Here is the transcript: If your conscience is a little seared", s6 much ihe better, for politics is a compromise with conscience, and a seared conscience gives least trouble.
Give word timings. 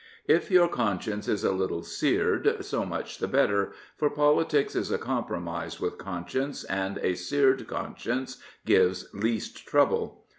If 0.25 0.49
your 0.49 0.67
conscience 0.67 1.27
is 1.27 1.43
a 1.43 1.51
little 1.51 1.83
seared", 1.83 2.45
s6 2.45 2.87
much 2.87 3.21
ihe 3.21 3.31
better, 3.31 3.71
for 3.95 4.09
politics 4.09 4.75
is 4.75 4.89
a 4.89 4.97
compromise 4.97 5.79
with 5.79 5.99
conscience, 5.99 6.63
and 6.63 6.97
a 7.03 7.13
seared 7.13 7.67
conscience 7.67 8.41
gives 8.65 9.07
least 9.13 9.67
trouble. 9.67 10.25